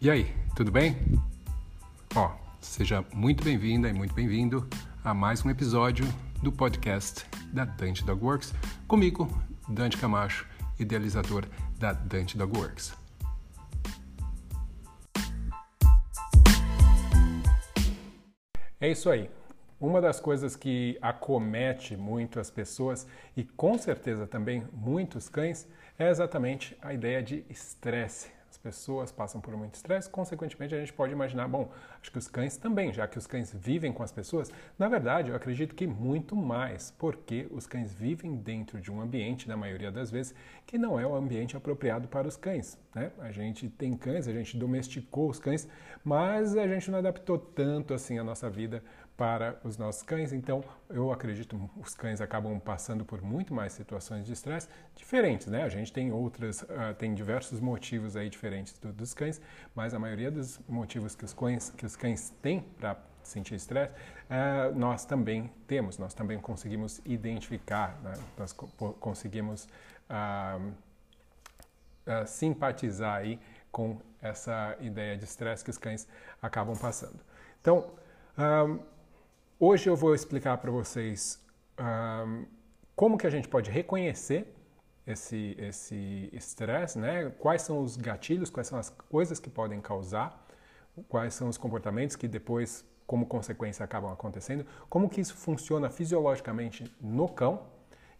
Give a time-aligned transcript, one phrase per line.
[0.00, 0.96] E aí, tudo bem?
[2.14, 4.64] Ó, seja muito bem-vinda e muito bem-vindo
[5.02, 6.04] a mais um episódio
[6.40, 8.54] do podcast da Dante Dog Works,
[8.86, 9.28] comigo,
[9.68, 10.46] Dante Camacho,
[10.78, 11.46] idealizador
[11.80, 12.94] da Dante Dog Works.
[18.80, 19.28] É isso aí.
[19.80, 23.04] Uma das coisas que acomete muito as pessoas
[23.36, 25.66] e com certeza também muitos cães
[25.98, 31.12] é exatamente a ideia de estresse pessoas passam por muito estresse, consequentemente a gente pode
[31.12, 31.70] imaginar, bom,
[32.00, 35.30] acho que os cães também, já que os cães vivem com as pessoas, na verdade
[35.30, 39.90] eu acredito que muito mais, porque os cães vivem dentro de um ambiente, na maioria
[39.90, 40.34] das vezes,
[40.66, 42.78] que não é o ambiente apropriado para os cães.
[42.94, 43.10] Né?
[43.18, 45.68] A gente tem cães, a gente domesticou os cães,
[46.04, 48.82] mas a gente não adaptou tanto assim a nossa vida
[49.18, 50.32] para os nossos cães.
[50.32, 55.64] Então, eu acredito os cães acabam passando por muito mais situações de estresse diferentes, né?
[55.64, 59.40] A gente tem outras, uh, tem diversos motivos aí diferentes do, dos cães,
[59.74, 63.92] mas a maioria dos motivos que os cães, que os cães têm para sentir estresse,
[63.92, 68.14] uh, nós também temos, nós também conseguimos identificar, né?
[68.38, 68.68] nós co
[69.00, 69.68] conseguimos
[70.08, 70.72] uh,
[72.24, 73.40] simpatizar aí
[73.72, 76.06] com essa ideia de estresse que os cães
[76.40, 77.18] acabam passando.
[77.60, 77.90] Então,
[79.60, 81.44] Hoje eu vou explicar para vocês
[81.80, 82.46] um,
[82.94, 84.54] como que a gente pode reconhecer
[85.04, 87.30] esse esse estresse, né?
[87.40, 90.46] Quais são os gatilhos, quais são as coisas que podem causar,
[91.08, 96.84] quais são os comportamentos que depois, como consequência, acabam acontecendo, como que isso funciona fisiologicamente
[97.00, 97.66] no cão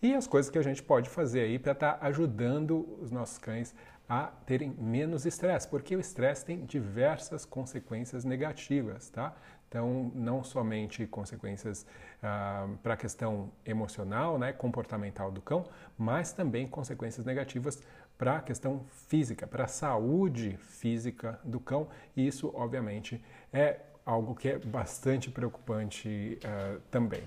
[0.03, 3.39] e as coisas que a gente pode fazer aí para estar tá ajudando os nossos
[3.39, 3.73] cães
[4.09, 9.37] a terem menos estresse, porque o estresse tem diversas consequências negativas, tá?
[9.69, 11.87] Então, não somente consequências
[12.23, 15.67] ah, para a questão emocional, né, comportamental do cão,
[15.97, 17.83] mas também consequências negativas
[18.17, 21.89] para a questão física, para a saúde física do cão.
[22.17, 27.23] E isso, obviamente, é algo que é bastante preocupante uh, também.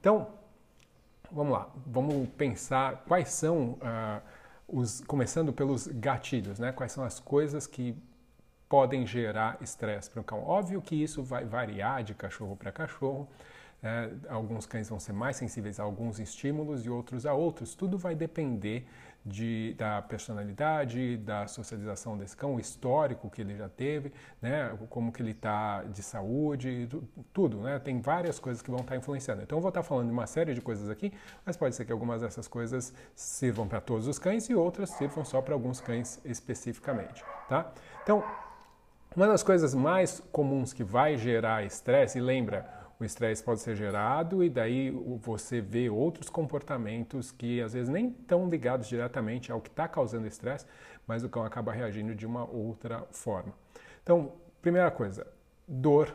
[0.00, 0.28] Então,
[1.30, 4.20] vamos lá, vamos pensar quais são uh,
[4.66, 6.72] os, começando pelos gatilhos, né?
[6.72, 7.96] Quais são as coisas que
[8.68, 10.42] podem gerar estresse para o cão.
[10.44, 13.28] Óbvio que isso vai variar de cachorro para cachorro.
[13.82, 17.74] É, alguns cães vão ser mais sensíveis a alguns estímulos e outros a outros.
[17.74, 18.86] Tudo vai depender
[19.26, 25.10] de, da personalidade, da socialização desse cão, o histórico que ele já teve, né, como
[25.10, 26.88] que ele está de saúde,
[27.32, 27.78] tudo, né?
[27.80, 29.42] Tem várias coisas que vão estar tá influenciando.
[29.42, 31.12] Então eu vou estar tá falando de uma série de coisas aqui,
[31.44, 35.24] mas pode ser que algumas dessas coisas sirvam para todos os cães e outras sirvam
[35.24, 37.72] só para alguns cães especificamente, tá?
[38.04, 38.24] Então,
[39.16, 42.68] uma das coisas mais comuns que vai gerar estresse, e lembra,
[43.00, 44.90] o estresse pode ser gerado e daí
[45.20, 50.26] você vê outros comportamentos que às vezes nem estão ligados diretamente ao que está causando
[50.26, 50.66] estresse,
[51.06, 53.52] mas o cão acaba reagindo de uma outra forma.
[54.02, 55.26] Então, primeira coisa,
[55.66, 56.14] dor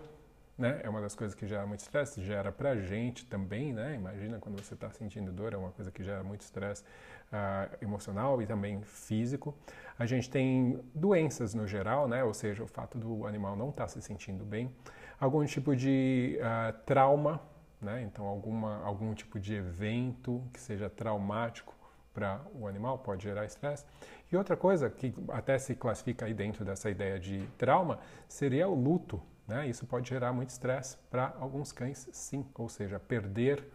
[0.61, 0.79] né?
[0.83, 3.95] É uma das coisas que gera muito estresse, gera pra gente também, né?
[3.95, 6.83] Imagina quando você está sentindo dor, é uma coisa que gera muito estresse
[7.31, 9.55] uh, emocional e também físico.
[9.97, 12.23] A gente tem doenças no geral, né?
[12.23, 14.71] Ou seja, o fato do animal não estar tá se sentindo bem.
[15.19, 17.41] Algum tipo de uh, trauma,
[17.81, 18.01] né?
[18.03, 21.73] Então, alguma, algum tipo de evento que seja traumático
[22.13, 23.85] para o animal pode gerar estresse.
[24.31, 28.75] E outra coisa que até se classifica aí dentro dessa ideia de trauma seria o
[28.75, 29.67] luto, né?
[29.67, 33.65] Isso pode gerar muito estresse para alguns cães, sim, ou seja, perder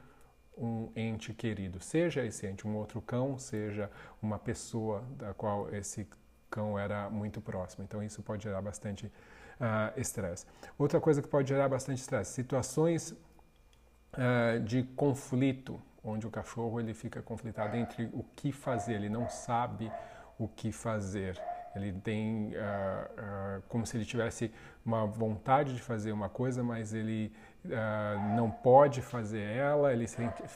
[0.57, 3.91] um ente querido, seja esse ente um outro cão, seja
[4.23, 6.09] uma pessoa da qual esse
[6.51, 7.85] cão era muito próximo.
[7.85, 10.47] Então isso pode gerar bastante uh, estresse.
[10.79, 16.95] Outra coisa que pode gerar bastante estresse, situações uh, de conflito, onde o cachorro ele
[16.95, 19.93] fica conflitado entre o que fazer, ele não sabe
[20.39, 21.41] o que fazer.
[21.75, 24.51] Ele tem uh, uh, como se ele tivesse
[24.85, 27.33] uma vontade de fazer uma coisa, mas ele
[27.67, 30.07] uh, não pode fazer ela, ele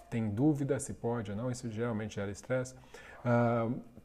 [0.09, 2.75] tem dúvida se pode ou não, isso geralmente gera estresse.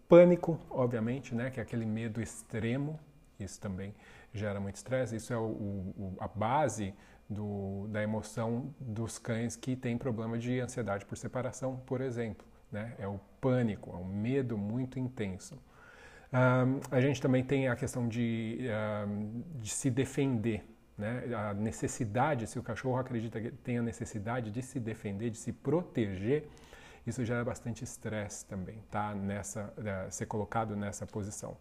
[0.08, 3.00] pânico, obviamente, né, que é aquele medo extremo,
[3.40, 3.94] isso também
[4.34, 6.94] gera muito estresse, isso é o, o, a base
[7.30, 12.46] do, da emoção dos cães que têm problema de ansiedade por separação, por exemplo.
[12.72, 12.94] Né?
[13.00, 15.58] É o pânico, é um medo muito intenso.
[16.34, 18.60] Um, a gente também tem a questão de,
[19.08, 20.64] um, de se defender,
[20.98, 21.24] né?
[21.36, 25.52] a necessidade, se o cachorro acredita que tem a necessidade de se defender, de se
[25.52, 26.48] proteger,
[27.06, 29.14] isso gera bastante estresse também, tá?
[29.14, 31.56] Nessa, uh, ser colocado nessa posição.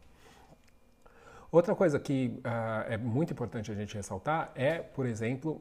[1.52, 5.60] Outra coisa que uh, é muito importante a gente ressaltar é, por exemplo,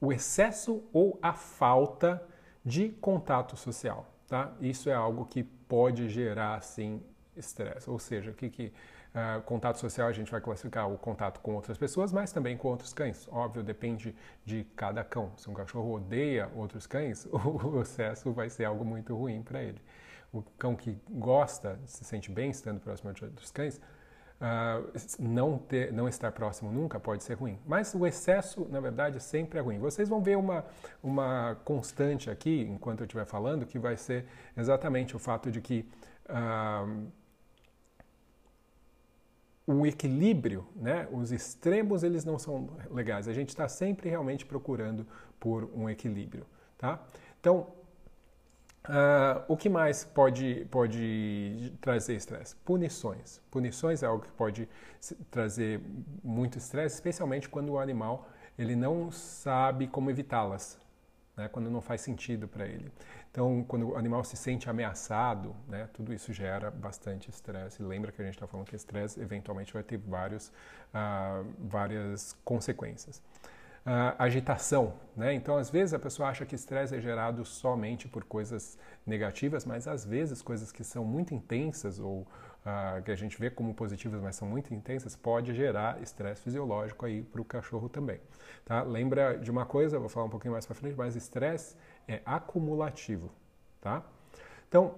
[0.00, 2.22] o excesso ou a falta
[2.64, 4.52] de contato social, tá?
[4.60, 7.00] Isso é algo que pode gerar, sim,
[7.36, 7.88] estresse.
[7.88, 8.72] Ou seja, o que, que
[9.14, 12.68] Uh, contato social a gente vai classificar o contato com outras pessoas, mas também com
[12.68, 13.28] outros cães.
[13.30, 15.32] Óbvio, depende de cada cão.
[15.36, 19.82] Se um cachorro odeia outros cães, o excesso vai ser algo muito ruim para ele.
[20.32, 23.80] O cão que gosta, se sente bem estando próximo de outros cães,
[24.42, 27.60] Uh, não, ter, não estar próximo nunca pode ser ruim.
[27.64, 29.78] Mas o excesso, na verdade, sempre é ruim.
[29.78, 30.64] Vocês vão ver uma,
[31.00, 34.26] uma constante aqui, enquanto eu estiver falando, que vai ser
[34.56, 35.88] exatamente o fato de que
[36.28, 37.06] uh,
[39.66, 43.28] o equilíbrio, né, os extremos, eles não são legais.
[43.28, 45.06] A gente está sempre realmente procurando
[45.38, 46.46] por um equilíbrio.
[46.78, 47.00] Tá?
[47.40, 47.68] Então,
[48.88, 52.56] Uh, o que mais pode, pode trazer estresse?
[52.64, 53.40] Punições.
[53.48, 54.68] Punições é algo que pode
[55.30, 55.80] trazer
[56.22, 58.28] muito estresse, especialmente quando o animal
[58.58, 60.80] ele não sabe como evitá-las,
[61.36, 61.48] né?
[61.48, 62.92] quando não faz sentido para ele.
[63.30, 65.88] Então, quando o animal se sente ameaçado, né?
[65.92, 67.82] tudo isso gera bastante estresse.
[67.82, 73.22] Lembra que a gente está falando que estresse eventualmente vai ter vários, uh, várias consequências
[73.86, 74.94] uh, agitação.
[75.16, 75.34] Né?
[75.34, 79.86] Então, às vezes, a pessoa acha que estresse é gerado somente por coisas negativas, mas
[79.86, 82.26] às vezes coisas que são muito intensas ou
[82.66, 87.06] uh, que a gente vê como positivas, mas são muito intensas, pode gerar estresse fisiológico
[87.06, 88.20] aí para o cachorro também.
[88.64, 88.82] Tá?
[88.82, 91.76] Lembra de uma coisa, vou falar um pouquinho mais para frente, mas estresse
[92.08, 93.30] é acumulativo.
[93.80, 94.02] Tá?
[94.68, 94.94] Então,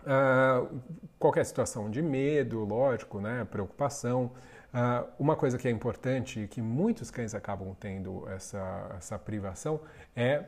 [0.00, 0.80] uh,
[1.18, 4.32] qualquer situação de medo, lógico, né, preocupação,
[4.68, 9.80] Uh, uma coisa que é importante e que muitos cães acabam tendo essa, essa privação
[10.14, 10.44] é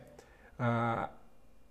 [0.59, 1.09] a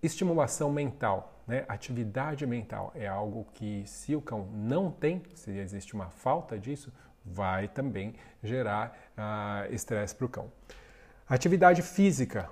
[0.02, 1.39] estimulação mental.
[1.50, 1.64] Né?
[1.66, 6.92] Atividade mental é algo que, se o cão não tem, se existe uma falta disso,
[7.24, 10.52] vai também gerar uh, estresse para o cão.
[11.28, 12.48] Atividade física,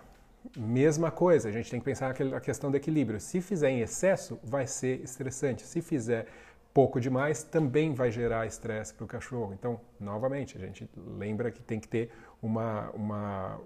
[0.57, 3.21] mesma coisa, a gente tem que pensar na questão do equilíbrio.
[3.21, 5.63] Se fizer em excesso, vai ser estressante.
[5.63, 6.27] Se fizer
[6.75, 9.55] pouco demais também vai gerar estresse para o cachorro.
[9.55, 12.11] Então, novamente, a gente lembra que tem que ter
[12.43, 13.61] uma, uma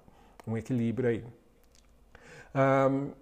[0.46, 1.24] um equilíbrio aí.
[2.54, 3.21] Um,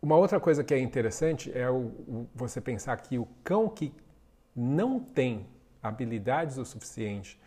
[0.00, 3.92] uma outra coisa que é interessante é o, o, você pensar que o cão que
[4.54, 5.46] não tem
[5.82, 7.40] habilidades o suficiente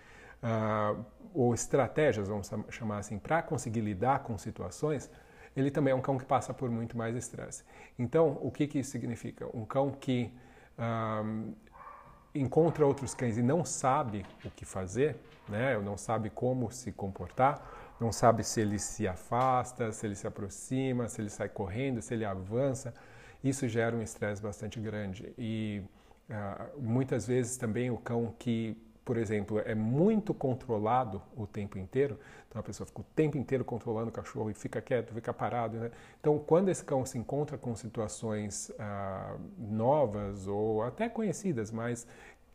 [0.44, 1.04] uh,
[1.34, 5.10] ou estratégias, vamos chamar assim, para conseguir lidar com situações,
[5.56, 7.64] ele também é um cão que passa por muito mais estresse.
[7.98, 9.48] Então, o que, que isso significa?
[9.54, 10.34] Um cão que
[10.78, 11.54] um,
[12.34, 15.18] encontra outros cães e não sabe o que fazer,
[15.50, 15.78] né?
[15.80, 21.08] não sabe como se comportar, não sabe se ele se afasta, se ele se aproxima,
[21.08, 22.94] se ele sai correndo, se ele avança,
[23.44, 25.32] isso gera um estresse bastante grande.
[25.38, 25.84] E
[26.30, 32.20] uh, muitas vezes também o cão que por exemplo, é muito controlado o tempo inteiro,
[32.48, 35.78] então a pessoa fica o tempo inteiro controlando o cachorro e fica quieto, fica parado.
[35.78, 35.92] Né?
[36.20, 42.06] Então, quando esse cão se encontra com situações ah, novas ou até conhecidas, mas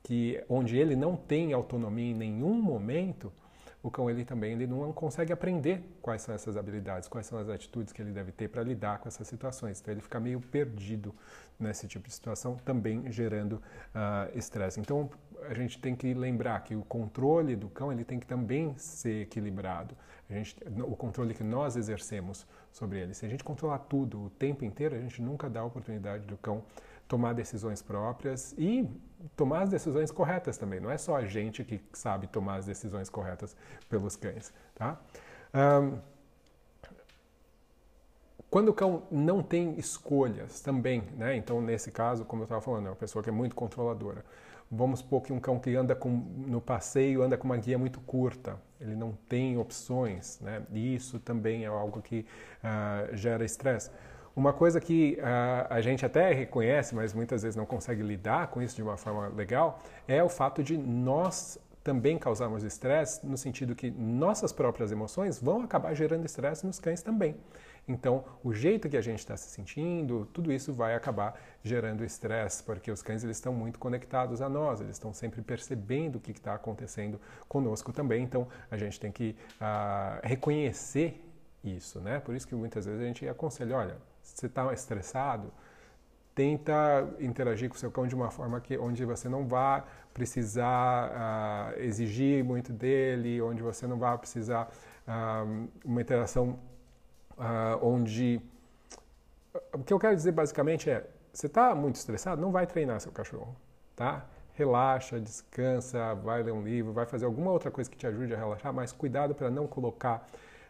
[0.04, 3.32] que onde ele não tem autonomia em nenhum momento,
[3.82, 7.48] o cão ele também ele não consegue aprender quais são essas habilidades, quais são as
[7.48, 9.80] atitudes que ele deve ter para lidar com essas situações.
[9.80, 11.14] Então ele fica meio perdido
[11.58, 13.62] nesse tipo de situação, também gerando
[13.94, 14.78] ah, estresse.
[14.78, 15.10] Uh, então
[15.48, 19.22] a gente tem que lembrar que o controle do cão ele tem que também ser
[19.22, 19.96] equilibrado.
[20.28, 23.14] A gente, o controle que nós exercemos sobre ele.
[23.14, 26.36] Se a gente controlar tudo o tempo inteiro, a gente nunca dá a oportunidade do
[26.36, 26.64] cão
[27.08, 28.88] tomar decisões próprias e
[29.36, 30.80] tomar as decisões corretas também.
[30.80, 33.56] Não é só a gente que sabe tomar as decisões corretas
[33.88, 34.98] pelos cães, tá?
[35.54, 35.98] Um,
[38.48, 41.36] quando o cão não tem escolhas também, né?
[41.36, 44.24] Então, nesse caso, como eu estava falando, é uma pessoa que é muito controladora.
[44.70, 48.00] Vamos supor que um cão que anda com, no passeio anda com uma guia muito
[48.00, 50.62] curta, ele não tem opções, né?
[50.72, 52.26] E isso também é algo que
[52.62, 53.90] uh, gera estresse.
[54.36, 58.60] Uma coisa que uh, a gente até reconhece, mas muitas vezes não consegue lidar com
[58.60, 63.74] isso de uma forma legal, é o fato de nós também causarmos estresse, no sentido
[63.74, 67.34] que nossas próprias emoções vão acabar gerando estresse nos cães também.
[67.88, 72.62] Então, o jeito que a gente está se sentindo, tudo isso vai acabar gerando estresse,
[72.62, 76.32] porque os cães eles estão muito conectados a nós, eles estão sempre percebendo o que
[76.32, 78.22] está acontecendo conosco também.
[78.24, 81.24] Então, a gente tem que uh, reconhecer
[81.64, 82.20] isso, né?
[82.20, 83.96] Por isso que muitas vezes a gente aconselha, olha,
[84.34, 85.52] você está estressado,
[86.34, 91.10] tenta interagir com o seu cão de uma forma que onde você não vá precisar
[91.10, 94.70] uh, exigir muito dele, onde você não vá precisar
[95.06, 96.58] uh, uma interação
[97.38, 98.40] uh, onde
[99.72, 103.12] o que eu quero dizer basicamente é você está muito estressado, não vai treinar seu
[103.12, 103.54] cachorro,
[103.94, 104.24] tá?
[104.54, 108.38] Relaxa, descansa, vai ler um livro, vai fazer alguma outra coisa que te ajude a
[108.38, 110.26] relaxar, mas cuidado para não colocar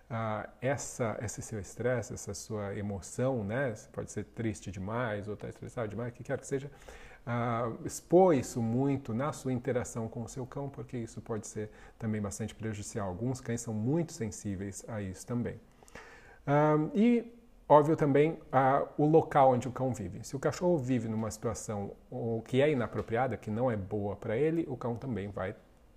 [0.08, 3.74] ah, essa, esse seu estresse, essa sua emoção, né?
[3.92, 6.70] Pode ser triste demais ou está estressado demais, o que quer que seja,
[7.26, 11.70] ah, expor isso muito na sua interação com o seu cão, porque isso pode ser
[11.98, 13.08] também bastante prejudicial.
[13.08, 15.60] Alguns cães são muito sensíveis a isso também.
[16.46, 17.32] Ah, e
[17.68, 20.22] óbvio também ah, o local onde o cão vive.
[20.24, 21.92] Se o cachorro vive numa situação
[22.44, 25.56] que é inapropriada, que não é boa para ele, o cão também vai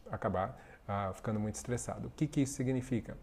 [0.10, 2.08] acabar ah, ficando muito estressado.
[2.08, 3.16] O que, que isso significa?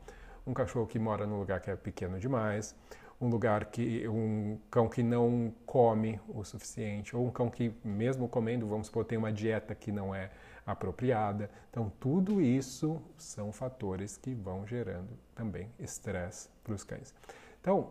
[0.46, 2.74] Um cachorro que mora num lugar que é pequeno demais,
[3.20, 8.28] um lugar que um cão que não come o suficiente ou um cão que mesmo
[8.28, 10.30] comendo, vamos supor, tem uma dieta que não é
[10.66, 11.50] apropriada.
[11.70, 17.14] Então, tudo isso são fatores que vão gerando também estresse para os cães.
[17.60, 17.90] Então,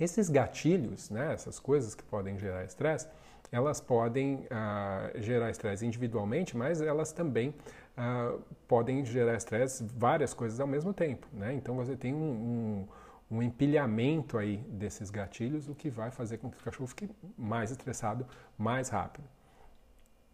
[0.00, 3.08] esses gatilhos, né, essas coisas que podem gerar estresse,
[3.50, 7.54] elas podem ah, gerar estresse individualmente, mas elas também
[7.96, 8.34] ah,
[8.66, 11.26] podem gerar estresse várias coisas ao mesmo tempo.
[11.32, 11.54] Né?
[11.54, 12.86] Então você tem um,
[13.30, 17.10] um, um, empilhamento aí desses gatilhos, o que vai fazer com que o cachorro fique
[17.36, 19.24] mais estressado mais rápido.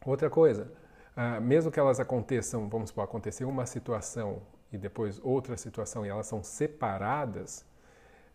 [0.04, 0.72] Outra coisa,
[1.16, 6.08] ah, mesmo que elas aconteçam, vamos supor, acontecer uma situação e depois outra situação e
[6.08, 7.64] elas são separadas,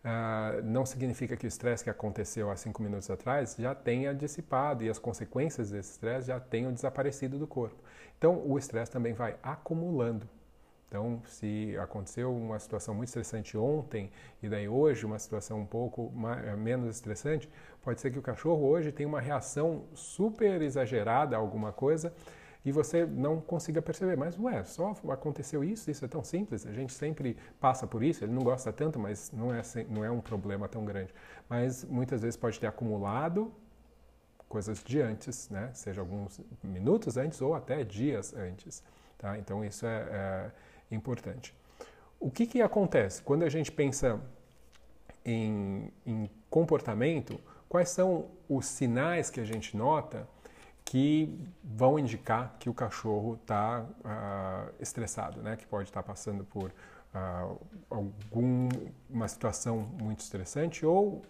[0.04, 4.84] Uh, não significa que o estresse que aconteceu há cinco minutos atrás já tenha dissipado
[4.84, 7.82] e as consequências desse estresse já tenham desaparecido do corpo.
[8.18, 10.28] Então, o estresse também vai acumulando.
[10.88, 16.12] Então, se aconteceu uma situação muito estressante ontem e daí hoje uma situação um pouco
[16.14, 17.48] mais, menos estressante,
[17.82, 22.12] pode ser que o cachorro hoje tenha uma reação super exagerada a alguma coisa
[22.64, 24.16] e você não consiga perceber.
[24.16, 28.24] Mas, ué, só aconteceu isso, isso é tão simples, a gente sempre passa por isso,
[28.24, 31.12] ele não gosta tanto, mas não é, não é um problema tão grande.
[31.48, 33.52] Mas muitas vezes pode ter acumulado
[34.48, 35.70] coisas de antes, né?
[35.74, 38.82] seja alguns minutos antes ou até dias antes.
[39.18, 39.38] Tá?
[39.38, 40.52] Então, isso é,
[40.90, 41.54] é importante.
[42.20, 44.20] O que, que acontece quando a gente pensa
[45.24, 47.38] em, em comportamento?
[47.68, 50.28] Quais são os sinais que a gente nota
[50.84, 55.56] que vão indicar que o cachorro está uh, ah, estressado, né?
[55.56, 61.22] que pode estar tá passando por uh, alguma situação muito estressante ou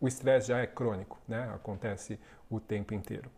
[0.00, 1.50] o estresse já é crônico, né?
[1.54, 3.28] acontece o tempo inteiro.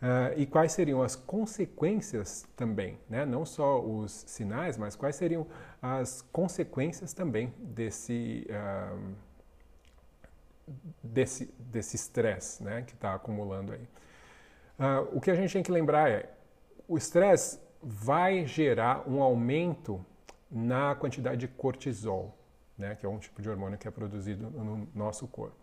[0.00, 3.24] Uh, e quais seriam as consequências também, né?
[3.26, 5.46] não só os sinais, mas quais seriam
[5.82, 8.46] as consequências também desse
[11.02, 12.82] desse desse estresse né?
[12.82, 13.88] que está acumulando aí.
[14.78, 16.30] Uh, o que a gente tem que lembrar é,
[16.86, 20.04] o estresse vai gerar um aumento
[20.50, 22.36] na quantidade de cortisol,
[22.76, 25.56] né, que é um tipo de hormônio que é produzido no nosso corpo.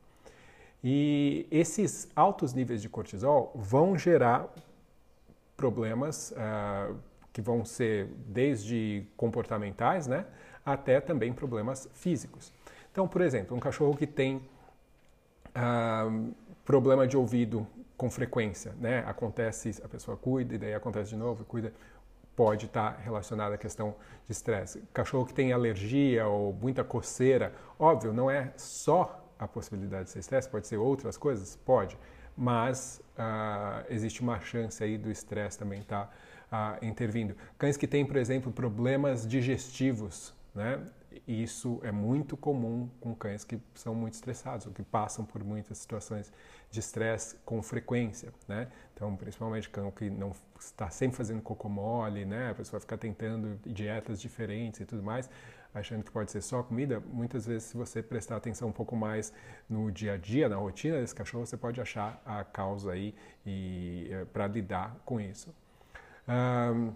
[0.84, 4.48] E esses altos níveis de cortisol vão gerar
[5.58, 6.96] problemas uh,
[7.34, 10.26] que vão ser desde comportamentais, né,
[10.66, 12.52] até também problemas físicos.
[12.92, 14.38] Então, por exemplo, um cachorro que tem
[15.56, 17.66] uh, problema de ouvido
[17.98, 19.04] com frequência, né?
[19.08, 21.74] Acontece, a pessoa cuida e daí acontece de novo, cuida,
[22.36, 24.84] pode estar relacionado à questão de estresse.
[24.94, 30.20] Cachorro que tem alergia ou muita coceira, óbvio, não é só a possibilidade de ser
[30.20, 31.98] estresse, pode ser outras coisas, pode,
[32.36, 36.14] mas uh, existe uma chance aí do estresse também estar
[36.50, 37.36] tá, uh, intervindo.
[37.58, 40.82] Cães que têm, por exemplo, problemas digestivos, né?
[41.28, 45.78] Isso é muito comum com cães que são muito estressados ou que passam por muitas
[45.78, 46.32] situações
[46.70, 48.68] de estresse com frequência, né?
[48.94, 52.52] Então, principalmente cão que não está sempre fazendo cocô mole, né?
[52.52, 55.30] A pessoa fica tentando dietas diferentes e tudo mais,
[55.74, 57.00] achando que pode ser só comida.
[57.00, 59.34] Muitas vezes, se você prestar atenção um pouco mais
[59.70, 63.14] no dia a dia, na rotina desse cachorro, você pode achar a causa aí
[63.46, 65.54] e é, para lidar com isso.
[66.28, 66.94] Um,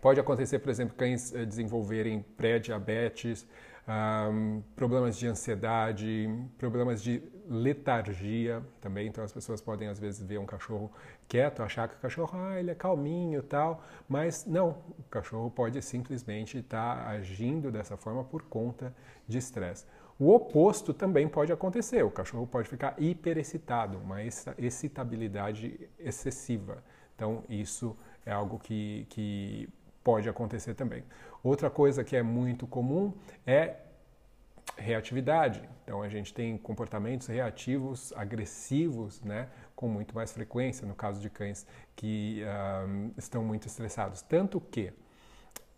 [0.00, 3.46] Pode acontecer, por exemplo, cães eh, desenvolverem pré-diabetes,
[3.90, 9.08] um, problemas de ansiedade, problemas de letargia também.
[9.08, 10.90] Então as pessoas podem às vezes ver um cachorro
[11.28, 15.80] quieto, achar que o cachorro ah, ele é calminho tal, mas não, o cachorro pode
[15.82, 18.94] simplesmente estar tá agindo dessa forma por conta
[19.26, 19.84] de estresse.
[20.18, 26.84] O oposto também pode acontecer, o cachorro pode ficar hiperexcitado, uma excitabilidade excessiva.
[27.16, 29.68] Então isso é algo que, que
[30.02, 31.04] pode acontecer também.
[31.42, 33.12] Outra coisa que é muito comum
[33.46, 33.76] é
[34.76, 35.68] reatividade.
[35.84, 41.28] Então a gente tem comportamentos reativos, agressivos, né, com muito mais frequência no caso de
[41.28, 41.66] cães
[41.96, 44.22] que uh, estão muito estressados.
[44.22, 44.92] Tanto que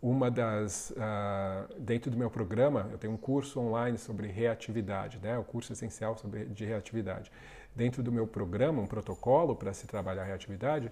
[0.01, 5.37] uma das uh, dentro do meu programa eu tenho um curso online sobre reatividade, né,
[5.37, 7.31] o curso essencial sobre de reatividade.
[7.75, 10.91] Dentro do meu programa, um protocolo para se trabalhar reatividade,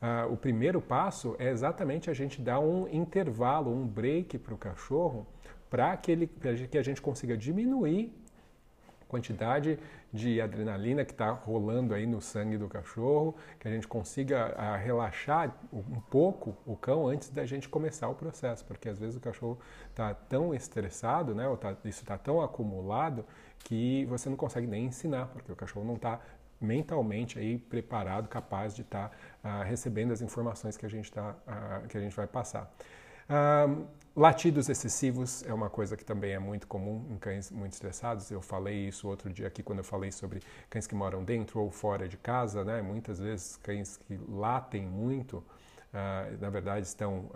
[0.00, 4.58] Uh, o primeiro passo é exatamente a gente dar um intervalo, um break para o
[4.58, 5.26] cachorro
[5.68, 8.12] para que, que a gente consiga diminuir
[9.10, 9.76] quantidade
[10.12, 14.74] de adrenalina que está rolando aí no sangue do cachorro, que a gente consiga a,
[14.74, 19.16] ah, relaxar um pouco o cão antes da gente começar o processo, porque às vezes
[19.16, 23.24] o cachorro está tão estressado, né, ou tá, isso está tão acumulado
[23.64, 26.20] que você não consegue nem ensinar, porque o cachorro não está
[26.60, 29.10] mentalmente aí preparado, capaz de estar
[29.42, 32.70] tá, uh, recebendo as informações que a gente tá, uh, que a gente vai passar.
[33.28, 38.30] Uh, latidos excessivos é uma coisa que também é muito comum em cães muito estressados.
[38.30, 41.70] Eu falei isso outro dia aqui quando eu falei sobre cães que moram dentro ou
[41.70, 42.82] fora de casa, né?
[42.82, 45.44] Muitas vezes cães que latem muito,
[46.40, 47.30] na verdade estão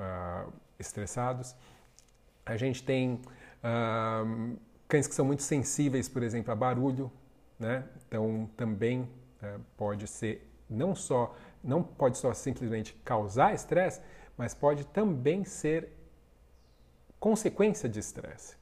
[0.79, 1.55] estressados.
[2.45, 3.21] A gente tem
[4.89, 7.11] cães que são muito sensíveis, por exemplo, a barulho,
[7.59, 7.85] né?
[8.07, 9.09] Então também
[9.43, 14.01] é, pode ser não só não pode só simplesmente causar estresse,
[14.37, 15.89] mas pode também ser
[17.19, 18.57] consequência de estresse.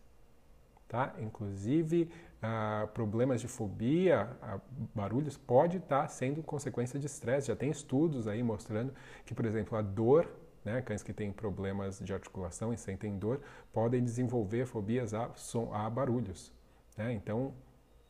[0.86, 1.14] Tá?
[1.18, 4.60] Inclusive, ah, problemas de fobia, ah,
[4.94, 7.48] barulhos, pode estar tá sendo consequência de estresse.
[7.48, 8.94] Já tem estudos aí mostrando
[9.24, 10.28] que, por exemplo, a dor,
[10.64, 13.40] né, cães que têm problemas de articulação e sentem dor,
[13.72, 15.30] podem desenvolver fobias a,
[15.72, 16.52] a barulhos.
[16.96, 17.12] Né?
[17.14, 17.54] Então,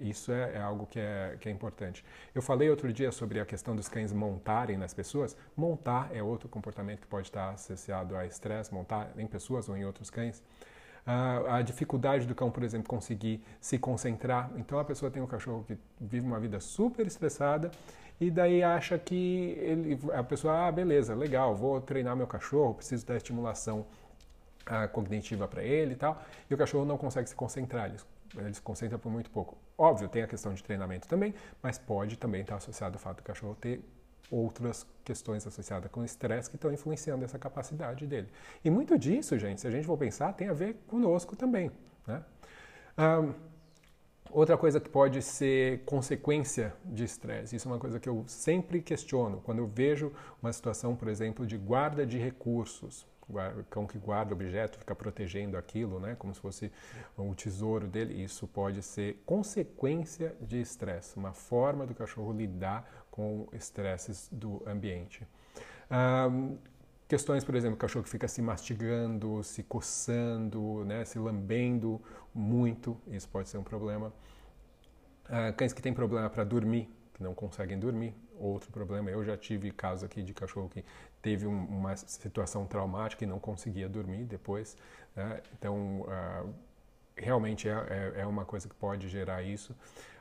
[0.03, 2.05] isso é, é, algo que é, que é importante.
[2.35, 5.37] Eu falei outro dia sobre a questão dos cães montarem nas pessoas.
[5.57, 9.85] Montar é outro comportamento que pode estar associado a estresse, montar em pessoas ou em
[9.85, 10.43] outros cães.
[11.05, 14.51] Uh, a dificuldade do cão, por exemplo, conseguir se concentrar.
[14.57, 17.71] Então a pessoa tem um cachorro que vive uma vida super estressada
[18.21, 23.05] e daí acha que ele, a pessoa, ah, beleza, legal, vou treinar meu cachorro, preciso
[23.05, 26.23] dar estimulação uh, cognitiva para ele e tal.
[26.49, 27.99] E o cachorro não consegue se concentrar, ele
[28.37, 29.57] ele se concentra por muito pouco.
[29.77, 33.23] Óbvio, tem a questão de treinamento também, mas pode também estar associado ao fato do
[33.23, 33.83] cachorro ter
[34.31, 38.29] outras questões associadas com estresse que estão influenciando essa capacidade dele.
[38.65, 41.71] E muito disso, gente, se a gente for pensar, tem a ver conosco também.
[42.07, 42.23] Né?
[42.99, 43.35] Um,
[44.31, 48.81] outra coisa que pode ser consequência de estresse, isso é uma coisa que eu sempre
[48.81, 50.13] questiono quando eu vejo
[50.43, 53.07] uma situação, por exemplo, de guarda de recursos
[53.71, 56.73] cão que guarda objeto fica protegendo aquilo, né, como se fosse
[57.17, 58.23] o tesouro dele.
[58.23, 65.27] Isso pode ser consequência de estresse, uma forma do cachorro lidar com estresses do ambiente.
[65.91, 66.57] Um,
[67.07, 72.01] questões, por exemplo, cachorro que fica se mastigando, se coçando, né, se lambendo
[72.35, 74.13] muito, isso pode ser um problema.
[75.27, 78.15] Uh, cães que têm problema para dormir, que não conseguem dormir,
[78.47, 79.11] outro problema.
[79.11, 80.85] Eu já tive casos aqui de cachorro que
[81.21, 84.77] teve um, uma situação traumática e não conseguia dormir depois.
[85.15, 85.41] Né?
[85.59, 86.55] Então, uh,
[87.17, 89.73] realmente é, é, é, uma coisa que pode gerar isso.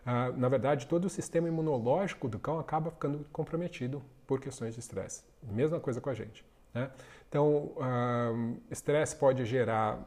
[0.06, 4.80] Uh, na verdade, todo o sistema imunológico do cão acaba ficando comprometido por questões de
[4.80, 5.24] estresse.
[5.44, 6.46] Mesma coisa com a gente.
[6.74, 6.90] Né?
[7.28, 10.00] Então, uh, estresse pode gerar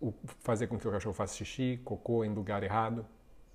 [0.00, 3.04] o, fazer com que o cachorro faça xixi, cocô em lugar errado,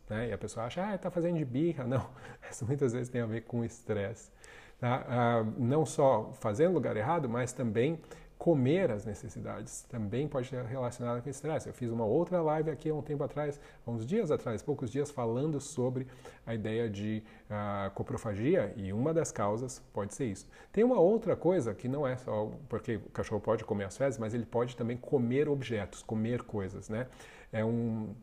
[0.09, 0.29] né?
[0.29, 1.83] E a pessoa acha, ah, está fazendo de birra.
[1.87, 2.07] Não,
[2.49, 4.31] isso muitas vezes tem a ver com estresse.
[4.79, 5.05] Tá?
[5.07, 8.01] Ah, não só fazer no lugar errado, mas também
[8.43, 11.69] comer as necessidades também pode estar relacionado com estresse.
[11.69, 14.91] Eu fiz uma outra live aqui há um tempo atrás, há uns dias atrás, poucos
[14.91, 16.05] dias, falando sobre
[16.45, 20.45] a ideia de uh, coprofagia e uma das causas pode ser isso.
[20.73, 24.19] Tem uma outra coisa que não é só porque o cachorro pode comer as fezes,
[24.19, 27.07] mas ele pode também comer objetos, comer coisas, né?
[27.49, 28.13] É um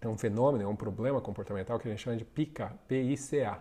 [0.00, 3.58] é um fenômeno, é um problema comportamental que a gente chama de PICA, P-I-C-A,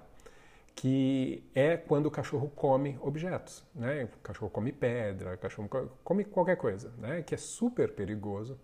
[0.75, 4.05] que é quando o cachorro come objetos, né?
[4.05, 5.69] O cachorro come pedra, o cachorro
[6.03, 7.21] come qualquer coisa, né?
[7.21, 8.57] Que é super perigoso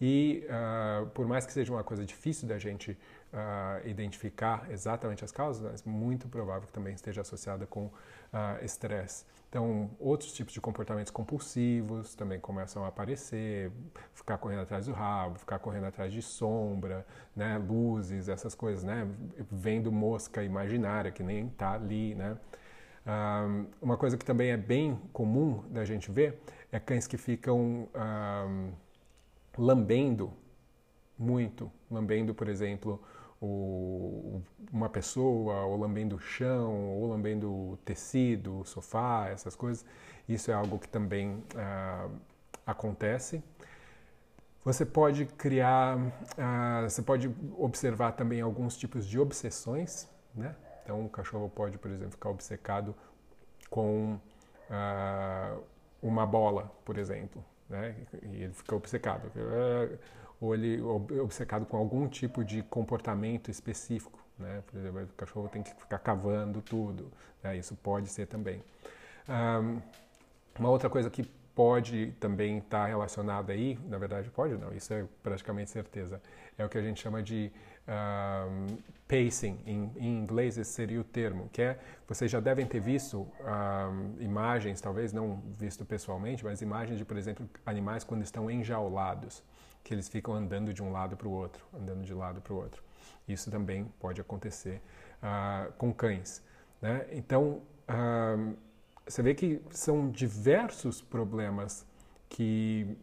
[0.00, 2.98] e uh, por mais que seja uma coisa difícil da gente
[3.32, 7.90] uh, identificar exatamente as causas, mas muito provável que também esteja associada com
[8.62, 9.24] estresse.
[9.24, 13.72] Uh, então, outros tipos de comportamentos compulsivos também começam a aparecer,
[14.14, 19.08] ficar correndo atrás do rabo, ficar correndo atrás de sombra, né, luzes, essas coisas, né,
[19.50, 22.36] vendo mosca imaginária que nem está ali, né.
[23.04, 26.38] Um, uma coisa que também é bem comum da gente ver
[26.70, 27.88] é cães que ficam
[29.58, 30.32] lambendo
[31.18, 33.02] muito, lambendo, por exemplo,
[33.40, 39.84] uma pessoa, ou lambendo o chão, ou lambendo o tecido, o sofá, essas coisas.
[40.28, 42.08] Isso é algo que também ah,
[42.66, 43.42] acontece.
[44.62, 45.98] Você pode criar,
[46.36, 50.54] ah, você pode observar também alguns tipos de obsessões, né?
[50.84, 52.94] Então, o cachorro pode, por exemplo, ficar obcecado
[53.70, 54.20] com
[54.70, 55.56] ah,
[56.02, 57.96] uma bola, por exemplo, né?
[58.22, 59.30] E ele fica obcecado
[60.40, 64.18] ou ele obcecado com algum tipo de comportamento específico.
[64.38, 64.62] Né?
[64.66, 67.10] Por exemplo, o cachorro tem que ficar cavando tudo.
[67.42, 67.58] Né?
[67.58, 68.62] Isso pode ser também.
[69.28, 69.80] Um,
[70.58, 71.22] uma outra coisa que
[71.54, 76.20] pode também estar relacionada aí, na verdade pode não, isso é praticamente certeza,
[76.56, 77.52] é o que a gente chama de
[77.88, 82.80] um, pacing, em, em, inglês esse seria o termo, que é, vocês já devem ter
[82.80, 88.50] visto um, imagens, talvez não visto pessoalmente, mas imagens de, por exemplo, animais quando estão
[88.50, 89.42] enjaulados,
[89.82, 92.56] que eles ficam andando de um lado para o outro, andando de lado para o
[92.56, 92.82] outro.
[93.26, 94.80] Isso também pode acontecer
[95.22, 96.42] uh, com cães.
[96.80, 97.06] Né?
[97.12, 98.56] Então, uh,
[99.06, 101.86] você vê que são diversos problemas
[102.28, 102.96] que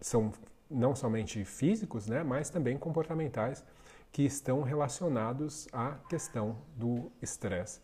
[0.00, 0.32] são
[0.70, 3.64] não somente físicos, né, mas também comportamentais
[4.12, 7.80] que estão relacionados à questão do estresse.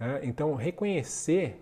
[0.00, 1.60] É, então, reconhecer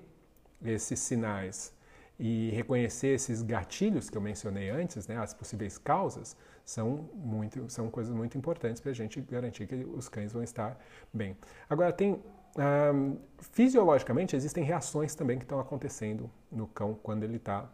[0.64, 1.75] esses sinais
[2.18, 7.90] e reconhecer esses gatilhos que eu mencionei antes, né, as possíveis causas, são, muito, são
[7.90, 10.78] coisas muito importantes para a gente garantir que os cães vão estar
[11.12, 11.36] bem.
[11.68, 12.20] Agora, tem
[12.58, 17.68] um, fisiologicamente, existem reações também que estão acontecendo no cão quando ele está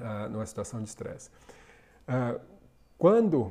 [0.00, 1.30] uh, numa situação de estresse.
[2.06, 2.40] Uh,
[2.98, 3.50] quando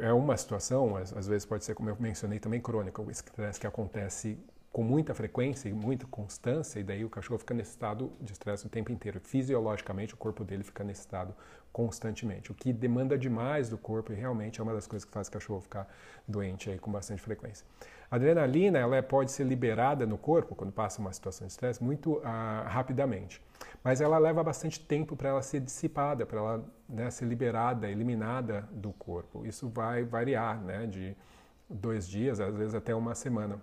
[0.00, 3.60] é uma situação, às, às, vezes pode ser, como eu mencionei, também crônica, o estresse
[3.60, 4.38] que acontece
[4.72, 8.66] com muita frequência e muita constância, e daí o cachorro fica nesse estado de estresse
[8.66, 9.18] o tempo inteiro.
[9.20, 11.34] Fisiologicamente, o corpo dele fica nesse estado
[11.72, 15.28] constantemente, o que demanda demais do corpo e realmente é uma das coisas que faz
[15.28, 15.86] o cachorro ficar
[16.26, 17.64] doente aí com bastante frequência.
[18.10, 21.82] A adrenalina ela é, pode ser liberada no corpo quando passa uma situação de estresse
[21.82, 23.40] muito ah, rapidamente,
[23.84, 28.68] mas ela leva bastante tempo para ela ser dissipada, para ela né, ser liberada, eliminada
[28.72, 29.44] do corpo.
[29.46, 31.16] Isso vai variar, né, de
[31.68, 33.60] dois dias, às vezes até uma semana,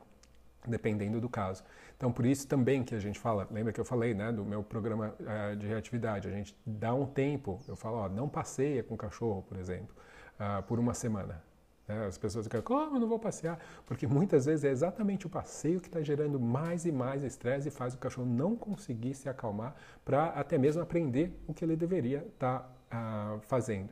[0.69, 1.63] dependendo do caso.
[1.97, 4.63] Então, por isso também que a gente fala, lembra que eu falei, né, do meu
[4.63, 8.95] programa uh, de reatividade, a gente dá um tempo, eu falo, ó, não passeia com
[8.95, 9.95] o cachorro, por exemplo,
[10.39, 11.41] uh, por uma semana.
[11.87, 12.05] Né?
[12.05, 13.59] As pessoas ficam, como eu não vou passear?
[13.85, 17.71] Porque muitas vezes é exatamente o passeio que está gerando mais e mais estresse e
[17.71, 22.25] faz o cachorro não conseguir se acalmar para até mesmo aprender o que ele deveria
[22.33, 23.89] estar tá, uh, fazendo.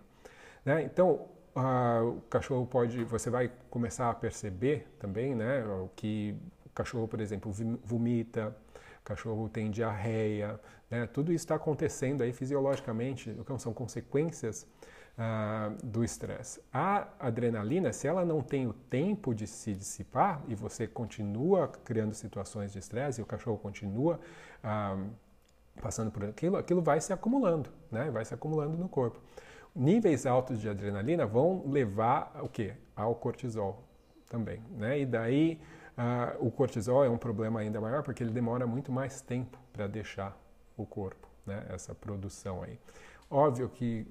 [0.66, 0.84] Né?
[0.84, 5.64] Então, uh, o cachorro pode, você vai começar a perceber também, né,
[5.96, 7.52] que o cachorro, por exemplo,
[7.84, 8.56] vomita,
[9.04, 10.60] cachorro tem diarreia,
[10.90, 11.08] né?
[11.08, 14.66] tudo isso está acontecendo aí fisiologicamente, então são consequências
[15.18, 16.62] uh, do estresse.
[16.72, 22.14] A adrenalina, se ela não tem o tempo de se dissipar e você continua criando
[22.14, 24.20] situações de estresse e o cachorro continua
[24.64, 25.10] uh,
[25.82, 28.10] passando por aquilo, aquilo vai se acumulando, né?
[28.12, 29.20] vai se acumulando no corpo.
[29.76, 32.76] Níveis altos de adrenalina vão levar o quê?
[32.96, 33.84] Ao cortisol
[34.30, 34.62] também.
[34.72, 35.00] Né?
[35.00, 35.60] E daí
[35.98, 39.88] uh, o cortisol é um problema ainda maior porque ele demora muito mais tempo para
[39.88, 40.38] deixar
[40.78, 41.66] o corpo, né?
[41.70, 42.80] essa produção aí.
[43.30, 44.08] Óbvio que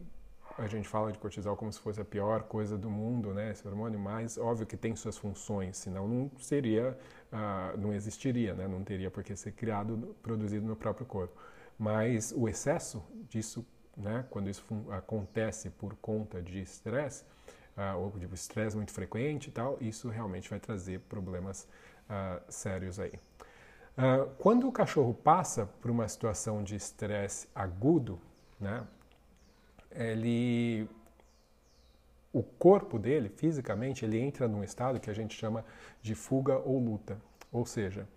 [0.59, 3.66] a gente fala de cortisol como se fosse a pior coisa do mundo, né, esse
[3.66, 6.97] hormônio, mas óbvio que tem suas funções, senão não seria,
[7.33, 11.35] uh, não existiria, né, não teria por que ser criado, produzido no próprio corpo.
[11.79, 13.64] Mas o excesso disso,
[13.97, 17.25] né, quando isso acontece por conta de estresse,
[17.77, 21.67] uh, ou de estresse muito frequente e tal, isso realmente vai trazer problemas
[22.09, 23.13] uh, sérios aí.
[24.39, 28.19] quando o cachorro passa por uma situação de estresse agudo,
[28.59, 28.87] né,
[29.91, 30.89] ele
[32.33, 35.65] o corpo dele, fisicamente, ele entra num estado que a gente chama
[36.01, 37.21] de fuga ou luta.
[37.53, 38.09] Ou seja,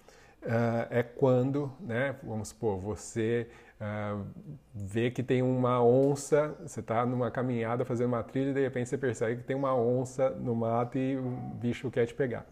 [0.41, 3.49] uh, é quando, né, vamos supor, você
[3.85, 4.25] uh,
[4.73, 8.89] vê que tem uma onça, você está numa caminhada fazendo uma trilha e de repente
[8.89, 12.45] você percebe que tem uma onça no mato e o bicho quer te pegar.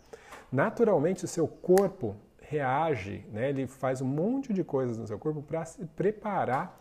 [0.52, 5.42] Naturalmente, o seu corpo reage, né, ele faz um monte de coisas no seu corpo
[5.42, 6.80] para se preparar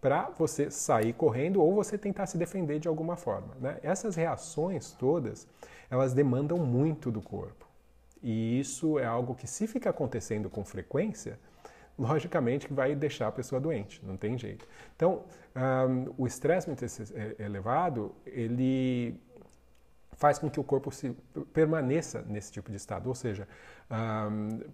[0.00, 3.54] para você sair correndo ou você tentar se defender de alguma forma.
[3.58, 3.78] Né?
[3.82, 5.48] Essas reações todas,
[5.88, 7.66] elas demandam muito do corpo.
[8.22, 11.38] E isso é algo que se fica acontecendo com frequência,
[11.98, 14.66] logicamente que vai deixar a pessoa doente, não tem jeito.
[14.96, 15.24] Então,
[15.56, 16.84] um, o estresse muito
[17.38, 19.20] elevado, ele
[20.16, 21.10] faz com que o corpo se
[21.52, 23.48] permaneça nesse tipo de estado, ou seja,
[23.90, 24.28] a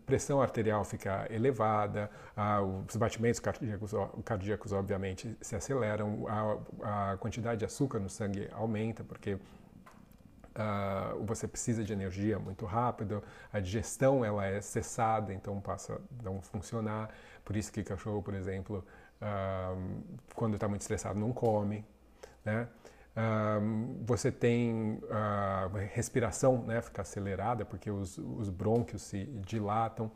[0.07, 2.11] pressão arterial fica elevada,
[2.87, 3.93] os batimentos cardíacos,
[4.25, 6.27] cardíacos obviamente se aceleram,
[6.83, 9.39] a, quantidade de açúcar no sangue aumenta porque
[10.51, 16.23] Uh, você precisa de energia muito rápido, a digestão ela é cessada, então passa a
[16.23, 17.11] não funcionar.
[17.45, 18.85] Por isso que cachorro, por exemplo,
[19.23, 20.03] uh,
[20.35, 21.85] quando está muito estressado não come,
[22.45, 22.69] né?
[24.07, 24.99] você tem
[25.93, 30.11] respiração, né, fica acelerada porque os, os brônquios se dilatam.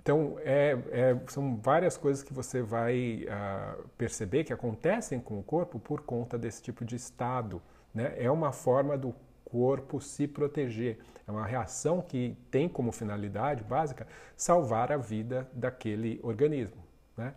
[0.00, 5.44] então, é, é, são várias coisas que você vai uh, perceber que acontecem com o
[5.44, 7.62] corpo por conta desse tipo de estado.
[7.94, 8.14] Né?
[8.16, 10.98] É uma forma do corpo se proteger.
[11.26, 16.82] É uma reação que tem como finalidade básica salvar a vida daquele organismo.
[17.16, 17.34] Né?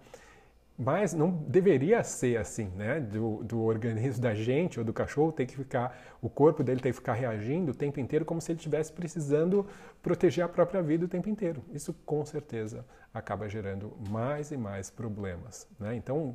[0.78, 3.00] mas não deveria ser assim, né?
[3.00, 6.92] Do, do, organismo da gente ou do cachorro tem que ficar, o corpo dele tem
[6.92, 9.68] que ficar reagindo o tempo inteiro como se ele estivesse precisando
[10.02, 11.64] proteger a própria vida o tempo inteiro.
[11.72, 15.96] Isso com certeza acaba gerando mais e mais problemas, né?
[15.96, 16.34] Então,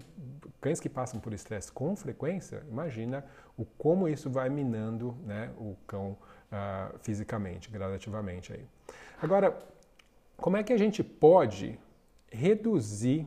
[0.60, 3.24] cães que passam por estresse com frequência, imagina
[3.58, 6.16] o como isso vai minando, né, o cão
[6.52, 8.64] uh, fisicamente, gradativamente aí.
[9.20, 9.58] Agora,
[10.36, 11.78] como é que a gente pode
[12.30, 13.26] reduzir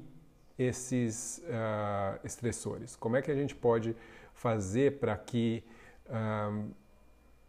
[0.58, 2.96] esses uh, estressores?
[2.96, 3.96] Como é que a gente pode
[4.34, 5.64] fazer para que
[6.08, 6.72] uh,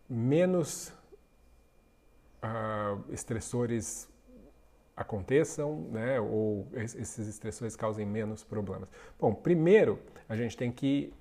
[0.08, 0.92] menos
[2.42, 4.10] uh, estressores
[4.96, 8.88] aconteçam, né, ou esses estressores causem menos problemas?
[9.20, 11.14] Bom, primeiro a gente tem que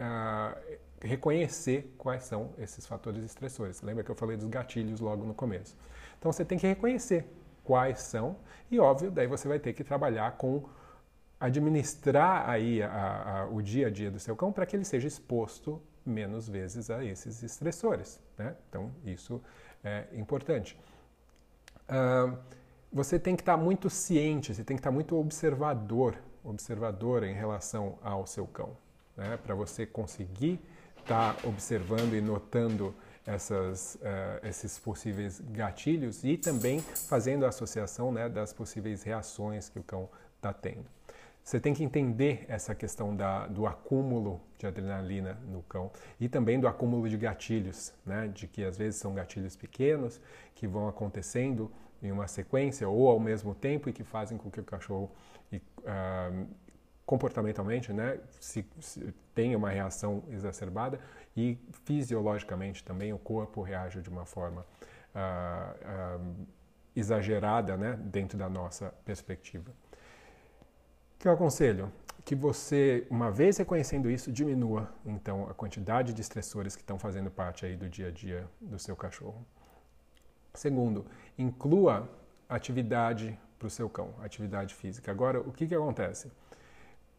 [1.03, 3.81] reconhecer quais são esses fatores estressores.
[3.81, 5.75] Lembra que eu falei dos gatilhos logo no começo?
[6.19, 7.25] Então você tem que reconhecer
[7.63, 8.37] quais são
[8.69, 10.63] e óbvio, daí você vai ter que trabalhar com
[11.39, 15.07] administrar aí a, a, o dia a dia do seu cão para que ele seja
[15.07, 18.19] exposto menos vezes a esses estressores.
[18.37, 18.55] Né?
[18.69, 19.41] Então, isso
[19.83, 20.79] é importante.
[21.89, 22.37] Uh,
[22.93, 27.97] você tem que estar muito ciente, você tem que estar muito observador, observadora em relação
[28.03, 28.77] ao seu cão,
[29.17, 29.37] né?
[29.37, 30.59] para você conseguir
[31.01, 38.27] estar observando e notando essas, uh, esses possíveis gatilhos e também fazendo a associação né,
[38.27, 40.85] das possíveis reações que o cão está tendo.
[41.43, 46.59] Você tem que entender essa questão da, do acúmulo de adrenalina no cão e também
[46.59, 48.27] do acúmulo de gatilhos, né?
[48.27, 50.21] de que às vezes são gatilhos pequenos
[50.53, 54.59] que vão acontecendo em uma sequência ou ao mesmo tempo e que fazem com que
[54.59, 55.11] o cachorro
[55.51, 56.47] uh,
[57.11, 60.99] comportamentalmente né, se, se tenha uma reação exacerbada
[61.35, 64.65] e fisiologicamente também o corpo reage de uma forma
[65.13, 66.47] uh, uh,
[66.95, 69.71] exagerada né, dentro da nossa perspectiva
[71.21, 71.91] que eu aconselho?
[72.25, 77.29] Que você, uma vez reconhecendo isso, diminua então a quantidade de estressores que estão fazendo
[77.29, 79.45] parte aí do dia a dia do seu cachorro.
[80.53, 81.05] Segundo,
[81.37, 82.09] inclua
[82.49, 85.11] atividade para o seu cão, atividade física.
[85.11, 86.31] Agora, o que, que acontece?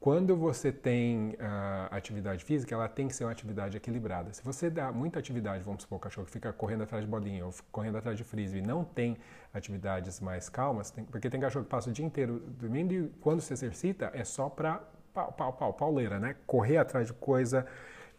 [0.03, 4.33] Quando você tem uh, atividade física, ela tem que ser uma atividade equilibrada.
[4.33, 7.47] Se você dá muita atividade, vamos supor, o cachorro que fica correndo atrás de bolinha
[7.47, 9.17] ou correndo atrás de frisbee, não tem
[9.55, 13.41] atividades mais calmas, tem, porque tem cachorro que passa o dia inteiro dormindo e quando
[13.41, 14.83] se exercita é só para
[15.15, 16.35] pau, pau, pau, pauleira, né?
[16.49, 17.65] Correr atrás de coisa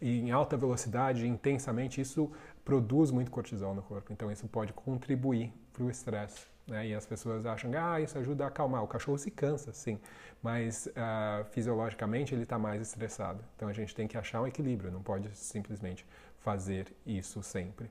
[0.00, 2.32] em alta velocidade, intensamente, isso
[2.64, 4.10] produz muito cortisol no corpo.
[4.10, 6.53] Então isso pode contribuir para o estresse.
[6.66, 6.88] Né?
[6.88, 8.82] E as pessoas acham que ah, isso ajuda a acalmar.
[8.82, 9.98] O cachorro se cansa, sim,
[10.42, 13.44] mas uh, fisiologicamente ele está mais estressado.
[13.56, 16.06] Então a gente tem que achar um equilíbrio, não pode simplesmente
[16.38, 17.90] fazer isso sempre.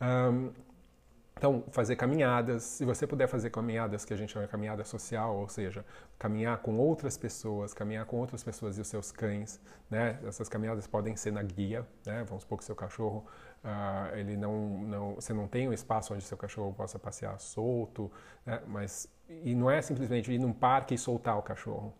[0.00, 0.52] Um,
[1.36, 5.36] então, fazer caminhadas, se você puder fazer caminhadas que a gente chama de caminhada social,
[5.36, 5.84] ou seja,
[6.16, 10.18] caminhar com outras pessoas, caminhar com outras pessoas e os seus cães, né?
[10.24, 12.24] Essas caminhadas podem ser na guia, né?
[12.24, 13.26] Vamos supor que seu cachorro
[13.64, 18.12] Uh, ele não, não, você não tem um espaço onde seu cachorro possa passear solto,
[18.44, 18.60] né?
[18.66, 21.94] mas e não é simplesmente ir num parque e soltar o cachorro,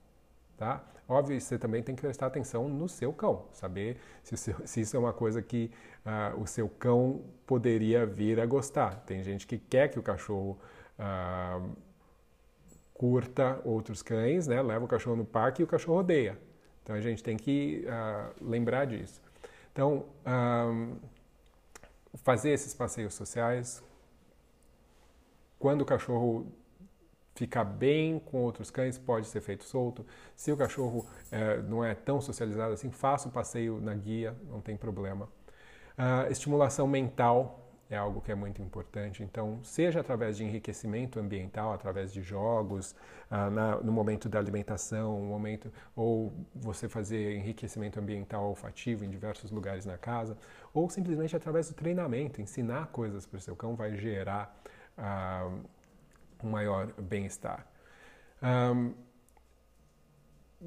[0.59, 0.85] tá?
[1.09, 4.95] Óbvio, você também tem que prestar atenção no seu cão, saber se, seu, se isso
[4.95, 5.71] é uma coisa que
[6.05, 8.97] uh, o seu cão poderia vir a gostar.
[9.07, 10.59] Tem gente que quer que o cachorro
[10.99, 11.71] uh,
[12.93, 14.61] curta outros cães, né?
[14.61, 16.39] Leva o cachorro no parque e o cachorro odeia.
[16.83, 17.87] Então a gente tem que
[18.43, 19.23] lembrar disso.
[19.73, 20.05] Então
[22.23, 23.83] fazer esses passeios sociais.
[25.59, 26.47] Quando o cachorro
[27.35, 30.07] ficar bem com outros cães, pode ser feito solto.
[30.37, 34.61] Se o cachorro é, não é tão socializado assim, faça o passeio na guia, não
[34.61, 35.29] tem problema.
[35.97, 39.23] Uh, estimulação mental é algo que é muito importante.
[39.23, 42.95] Então, seja através de enriquecimento ambiental, através de jogos,
[43.31, 49.11] ah, na, no momento da alimentação, um momento, ou você fazer enriquecimento ambiental olfativo em
[49.11, 50.37] diversos lugares na casa,
[50.73, 54.57] ou simplesmente através do treinamento, ensinar coisas para o seu cão vai gerar
[54.97, 55.51] ah,
[56.43, 57.67] um maior bem-estar.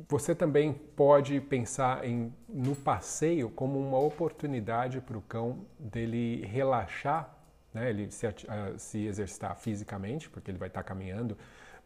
[0.08, 7.36] Você também pode pensar em, no passeio como uma oportunidade para o cão dele relaxar,
[7.74, 7.90] né?
[7.90, 8.34] ele se, uh,
[8.78, 11.36] se, exercitar fisicamente, porque ele vai estar caminhando,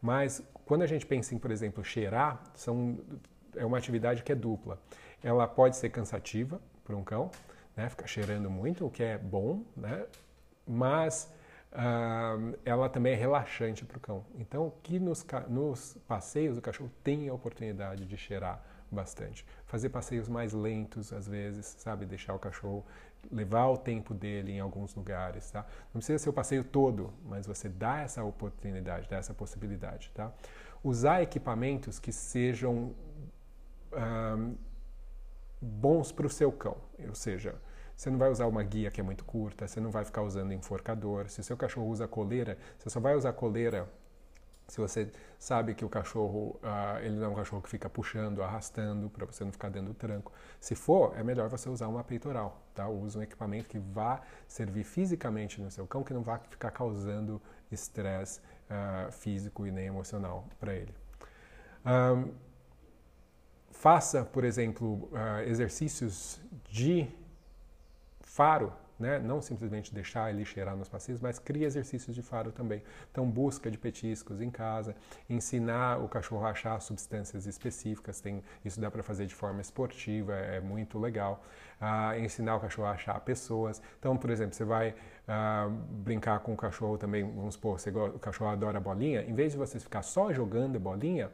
[0.00, 2.98] mas quando a gente pensa em, por exemplo, cheirar, são,
[3.56, 4.78] é uma atividade que é dupla.
[5.22, 7.30] Ela pode ser cansativa para um cão,
[7.74, 7.88] né?
[7.88, 10.04] ficar cheirando muito, o que é bom, né?
[10.66, 11.32] mas
[12.64, 14.24] Ela também é relaxante para o cão.
[14.34, 19.46] Então, que nos, nos, passeios o cachorro tem a oportunidade de cheirar bastante.
[19.64, 22.04] Fazer passeios mais lentos, às vezes, sabe?
[22.04, 22.84] Deixar o cachorro
[23.30, 25.64] levar o tempo dele em alguns lugares, tá?
[25.94, 30.30] Não precisa ser o passeio todo, mas você dá essa oportunidade, dá essa possibilidade, tá?
[30.84, 32.94] Usar equipamentos que sejam
[33.92, 34.56] um,
[35.60, 36.76] bons para o seu cão.
[37.08, 37.54] Ou seja,
[38.02, 40.52] você não vai usar uma guia que é muito curta, você não vai ficar usando
[40.52, 41.28] enforcador.
[41.30, 43.88] Se o seu cachorro usa coleira, você só vai usar coleira
[44.66, 48.42] se você sabe que o cachorro, uh, ele não é um cachorro que fica puxando,
[48.42, 50.32] arrastando, para você não ficar dando do tranco.
[50.58, 52.88] Se for, é melhor você usar uma peitoral, tá?
[52.88, 57.40] Use um equipamento que vá servir fisicamente no seu cão, que não vá ficar causando
[57.70, 60.92] estresse uh, físico e nem emocional para ele.
[61.86, 62.32] Um,
[63.70, 67.08] faça, por exemplo, uh, exercícios de
[68.34, 69.18] faro né?
[69.18, 72.82] não simplesmente deixar ele cheirar nos passeios, mas cria exercícios de faro também.
[73.10, 74.94] Então, busca de petiscos em casa,
[75.28, 80.34] ensinar o cachorro a achar substâncias específicas, tem, isso dá para fazer de forma esportiva,
[80.34, 81.42] é muito legal.
[81.80, 83.82] Ah, ensinar o cachorro a achar pessoas.
[83.98, 84.94] Então, por exemplo, você vai
[85.26, 89.52] ah, brincar com o cachorro também, vamos supor, você, o cachorro adora bolinha, em vez
[89.52, 91.28] de você ficar só jogando bolinha,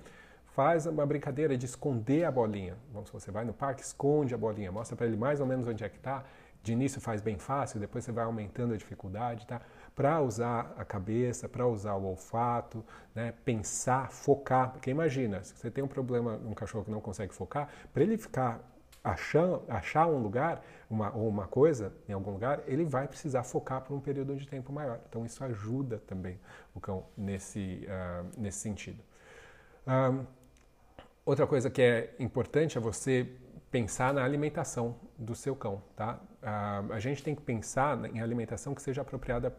[0.59, 2.77] faz uma brincadeira de esconder a bolinha.
[2.93, 5.85] Vamos você vai no parque, esconde a bolinha, mostra para ele mais ou menos onde
[5.85, 6.25] é que está
[6.69, 9.61] de início faz bem fácil, depois você vai aumentando a dificuldade, tá?
[9.95, 13.33] Para usar a cabeça, para usar o olfato, né?
[13.45, 14.71] pensar, focar.
[14.71, 18.17] Porque imagina, se você tem um problema, um cachorro que não consegue focar, para ele
[18.17, 18.61] ficar
[19.03, 23.81] achar, achar um lugar uma, ou uma coisa em algum lugar, ele vai precisar focar
[23.81, 25.01] por um período de tempo maior.
[25.09, 26.39] Então isso ajuda também
[26.75, 29.03] o cão nesse, uh, nesse sentido.
[29.87, 30.25] Um,
[31.25, 33.27] outra coisa que é importante é você
[33.71, 36.21] pensar na alimentação do seu cão, tá?
[36.43, 39.51] A gente tem que pensar em alimentação que seja apropriada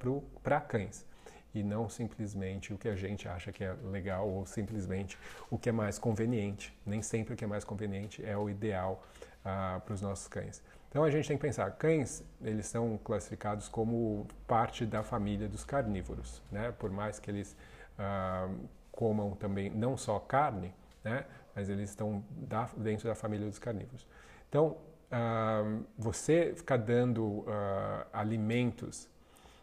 [0.42, 1.06] para cães
[1.54, 5.18] e não simplesmente o que a gente acha que é legal ou simplesmente
[5.50, 6.78] o que é mais conveniente.
[6.86, 9.04] Nem sempre o que é mais conveniente é o ideal
[9.40, 10.62] uh, para os nossos cães.
[10.90, 15.64] Então a gente tem que pensar, cães eles são classificados como parte da família dos
[15.64, 16.72] carnívoros, né?
[16.72, 17.56] Por mais que eles
[17.98, 21.26] uh, comam também não só carne, né?
[21.56, 24.08] Mas eles estão da, dentro da família dos carnívoros.
[24.50, 24.78] Então
[25.12, 29.08] uh, você ficar dando uh, alimentos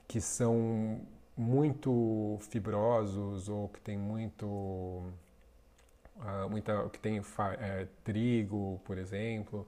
[0.06, 1.00] que são
[1.36, 7.20] muito fibrosos ou que tem muito uh, muita que tem
[7.58, 9.66] é, trigo por exemplo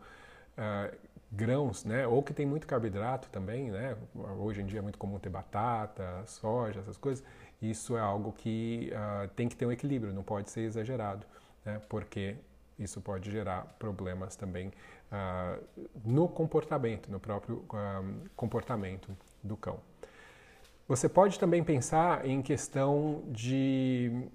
[1.31, 2.07] grãos né?
[2.07, 3.97] Ou que tem muito carboidrato também né?
[4.39, 7.25] Hoje em dia é muito comum ter batata soja essas coisas.
[7.61, 8.91] Isso é algo que
[9.37, 11.27] tem que ter um equilíbrio não pode ser exagerado
[11.65, 11.81] né?
[11.89, 12.37] Porque
[12.79, 14.69] isso pode gerar problemas também
[15.13, 15.63] uh,
[16.05, 19.81] no comportamento, no próprio uh, comportamento do cão.
[20.87, 24.29] Você pode também pensar em questão de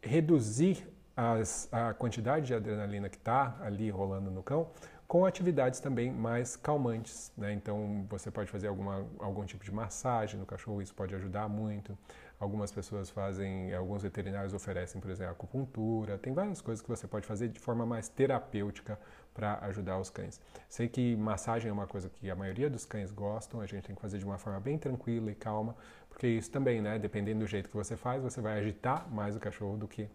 [0.00, 4.70] reduzir as, a quantidade de adrenalina que está ali rolando no cão
[5.06, 7.32] com atividades também mais calmantes.
[7.36, 7.52] Né?
[7.52, 11.96] Então, você pode fazer alguma, algum tipo de massagem no cachorro, isso pode ajudar muito.
[12.38, 16.18] Algumas pessoas fazem, alguns veterinários oferecem, por exemplo, acupuntura.
[16.18, 18.98] Tem várias coisas que você pode fazer de forma mais terapêutica
[19.32, 20.40] para ajudar os cães.
[20.68, 23.96] Sei que massagem é uma coisa que a maioria dos cães gostam, a gente tem
[23.96, 25.74] que fazer de uma forma bem tranquila e calma,
[26.10, 29.40] porque isso também, né, dependendo do jeito que você faz, você vai agitar mais o
[29.40, 30.08] cachorro do que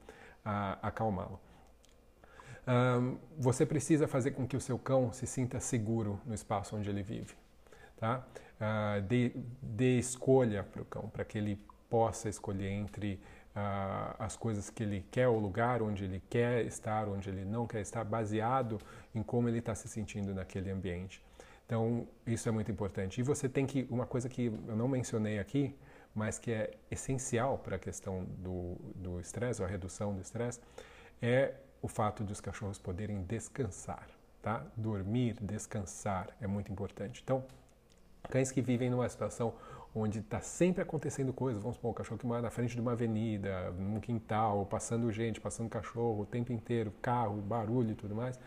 [0.81, 1.39] acalmá-lo.
[2.67, 6.89] Um, você precisa fazer com que o seu cão se sinta seguro no espaço onde
[6.89, 7.35] ele vive.
[7.97, 8.23] Tá?
[8.59, 9.31] Uh, dê,
[9.61, 11.59] dê escolha para o cão, para que ele
[11.91, 13.19] possa escolher entre
[13.53, 17.67] uh, as coisas que ele quer, o lugar onde ele quer estar, onde ele não
[17.67, 18.79] quer estar, baseado
[19.13, 21.21] em como ele está se sentindo naquele ambiente.
[21.65, 23.19] Então, isso é muito importante.
[23.19, 25.75] E você tem que, uma coisa que eu não mencionei aqui,
[26.15, 28.25] mas que é essencial para a questão
[28.95, 30.59] do estresse, ou a redução do estresse,
[31.21, 34.07] é o fato de os cachorros poderem descansar,
[34.41, 34.65] tá?
[34.75, 37.21] Dormir, descansar é muito importante.
[37.23, 37.43] Então,
[38.29, 39.53] cães que vivem numa situação
[39.93, 41.61] onde está sempre acontecendo coisas.
[41.61, 45.39] Vamos supor, o cachorro que mora na frente de uma avenida, num quintal, passando gente,
[45.39, 48.39] passando cachorro o tempo inteiro, carro, barulho e tudo mais.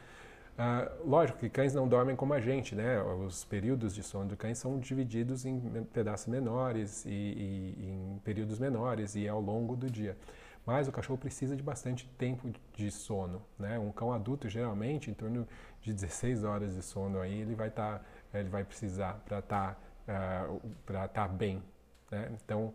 [0.55, 3.03] Uh, lógico que cães não dormem como a gente, né?
[3.03, 5.61] Os períodos de sono do cães são divididos em
[5.93, 10.17] pedaços menores e, e, em períodos menores e ao longo do dia.
[10.65, 13.79] Mas o cachorro precisa de bastante tempo de sono, né?
[13.81, 15.47] Um cão adulto geralmente em torno
[15.83, 17.99] de 16 horas de sono aí ele vai estar,
[18.31, 20.49] tá, ele vai precisar para estar tá ah,
[20.85, 21.63] para estar tá bem.
[22.11, 22.31] Né?
[22.33, 22.73] Então,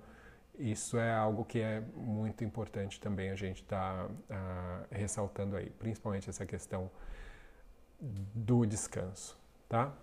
[0.57, 5.69] isso é algo que é muito importante também a gente estar tá, uh, ressaltando aí,
[5.69, 6.91] principalmente essa questão
[8.01, 9.93] do descanso, tá?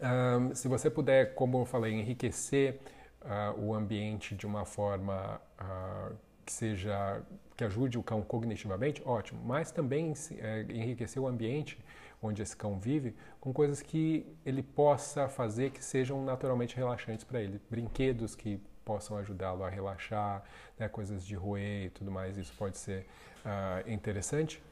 [0.00, 2.80] Um, se você puder, como eu falei, enriquecer
[3.22, 7.22] uh, o ambiente de uma forma uh, que seja
[7.56, 9.40] que ajude o cão cognitivamente, ótimo.
[9.44, 11.78] Mas também é, enriquecer o ambiente
[12.26, 17.40] onde esse cão vive com coisas que ele possa fazer que sejam naturalmente relaxantes para
[17.40, 17.60] ele.
[17.70, 20.42] Brinquedos que possam ajudá-lo a relaxar,
[20.78, 23.06] né, coisas de roer e tudo mais, isso pode ser
[23.44, 24.62] uh, interessante.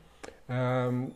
[0.48, 1.10] Um,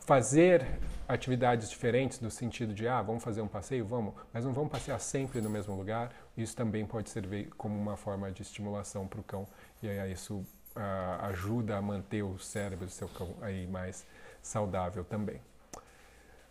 [0.00, 0.66] fazer
[1.06, 3.86] atividades diferentes no sentido de, ah, vamos fazer um passeio?
[3.86, 6.12] Vamos, mas não vamos passear sempre no mesmo lugar.
[6.36, 9.46] Isso também pode servir como uma forma de estimulação para o cão
[9.82, 10.44] e aí isso
[10.76, 14.04] uh, ajuda a manter o cérebro do seu cão aí mais
[14.42, 15.40] saudável também.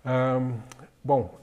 [0.05, 0.59] Um,
[1.03, 1.39] bom,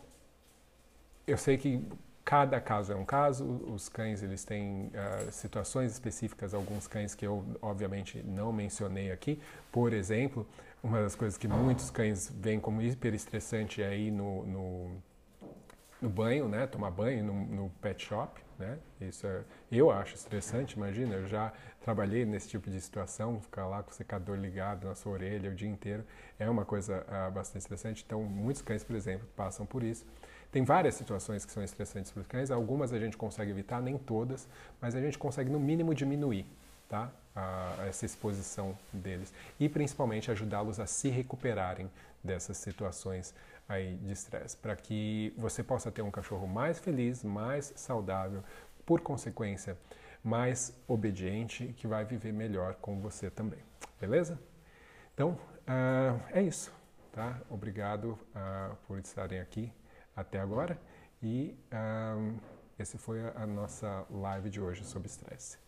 [1.26, 1.86] eu sei que
[2.24, 7.26] cada caso é um caso, os cães eles têm uh, situações específicas, alguns cães que
[7.26, 9.40] eu obviamente não mencionei aqui,
[9.70, 10.46] por exemplo,
[10.82, 14.90] uma das coisas que muitos cães veem como hiper estressante é ir no, no,
[16.00, 16.66] no banho, né?
[16.66, 18.78] Tomar banho no, no, pet shop, né?
[19.00, 23.82] Isso é, eu acho estressante, imagina, eu já trabalhei nesse tipo de situação, ficar lá
[23.82, 26.04] com o secador ligado na sua orelha o dia inteiro,
[26.38, 28.04] é uma coisa uh, bastante estressante.
[28.06, 30.04] Então, muitos cães, por exemplo, passam por isso.
[30.50, 33.98] Tem várias situações que são estressantes para os cães, algumas a gente consegue evitar, nem
[33.98, 34.48] todas,
[34.80, 36.46] mas a gente consegue no mínimo diminuir,
[36.88, 37.10] tá?
[37.86, 41.90] essa exposição deles e principalmente ajudá-los a se recuperarem
[42.24, 43.34] dessas situações
[43.68, 48.42] aí de estresse, para que você possa ter um cachorro mais feliz, mais saudável,
[48.86, 49.76] por consequência,
[50.22, 53.58] mais obediente, que vai viver melhor com você também.
[54.00, 54.40] Beleza?
[55.12, 56.72] Então, uh, é isso.
[57.12, 57.40] Tá?
[57.50, 59.72] Obrigado uh, por estarem aqui
[60.14, 60.78] até agora
[61.22, 62.38] e uh,
[62.78, 65.58] esse foi a, a nossa live de hoje sobre estresse.